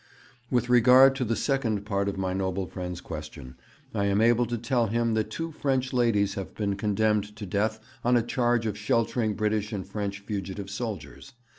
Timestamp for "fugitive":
10.17-10.71